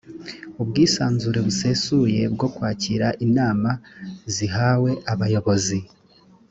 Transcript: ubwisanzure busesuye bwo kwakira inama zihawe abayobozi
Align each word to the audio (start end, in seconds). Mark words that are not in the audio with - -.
ubwisanzure 0.61 1.39
busesuye 1.47 2.21
bwo 2.33 2.47
kwakira 2.55 3.07
inama 3.25 3.69
zihawe 4.35 4.91
abayobozi 5.13 5.79